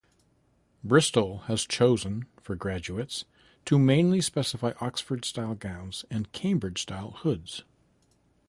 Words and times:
Bristol 0.83 1.41
has 1.45 1.63
chosen, 1.63 2.25
for 2.41 2.55
graduates, 2.55 3.25
to 3.65 3.77
mainly 3.77 4.19
specify 4.19 4.73
Oxford-style 4.81 5.53
gowns 5.53 6.05
and 6.09 6.31
Cambridge-style 6.31 7.11
hoods. 7.17 7.63